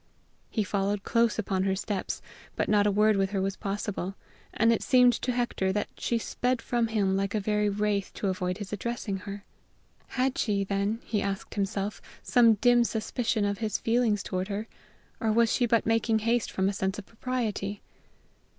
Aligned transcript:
He 0.49 0.63
followed 0.63 1.03
close 1.03 1.37
upon 1.37 1.61
her 1.61 1.75
steps, 1.75 2.23
but 2.55 2.67
not 2.67 2.87
a 2.87 2.91
word 2.91 3.17
with 3.17 3.29
her 3.29 3.39
was 3.39 3.55
possible, 3.55 4.15
and 4.51 4.73
it 4.73 4.81
seemed 4.81 5.13
to 5.13 5.31
Hector 5.31 5.71
that 5.71 5.89
she 5.95 6.17
sped 6.17 6.59
from 6.59 6.87
him 6.87 7.15
like 7.15 7.35
a 7.35 7.39
very 7.39 7.69
wraith 7.69 8.09
to 8.15 8.27
avoid 8.27 8.57
his 8.57 8.73
addressing 8.73 9.17
her. 9.17 9.43
Had 10.07 10.39
she, 10.39 10.63
then, 10.63 11.01
he 11.03 11.21
asked 11.21 11.53
himself, 11.53 12.01
some 12.23 12.55
dim 12.55 12.83
suspicion 12.83 13.45
of 13.45 13.59
his 13.59 13.77
feelings 13.77 14.23
toward 14.23 14.47
her, 14.47 14.67
or 15.19 15.31
was 15.31 15.53
she 15.53 15.67
but 15.67 15.85
making 15.85 16.17
haste 16.17 16.49
from 16.49 16.67
a 16.67 16.73
sense 16.73 16.97
of 16.97 17.05
propriety? 17.05 17.83